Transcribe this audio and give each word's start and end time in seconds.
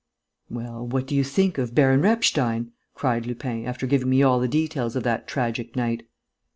"Well, 0.49 0.87
what 0.87 1.05
do 1.05 1.13
you 1.13 1.23
think 1.23 1.59
of 1.59 1.75
Baron 1.75 2.01
Repstein?" 2.01 2.71
cried 2.95 3.27
Lupin, 3.27 3.67
after 3.67 3.85
giving 3.85 4.09
me 4.09 4.23
all 4.23 4.39
the 4.39 4.47
details 4.47 4.95
of 4.95 5.03
that 5.03 5.27
tragic 5.27 5.75
night. 5.75 6.07